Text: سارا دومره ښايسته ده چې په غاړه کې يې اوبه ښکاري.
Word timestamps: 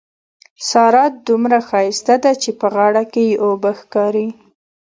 سارا 0.69 1.05
دومره 1.27 1.57
ښايسته 1.67 2.15
ده 2.23 2.31
چې 2.41 2.49
په 2.59 2.67
غاړه 2.75 3.03
کې 3.13 3.21
يې 3.29 3.35
اوبه 3.45 3.71
ښکاري. 3.79 4.27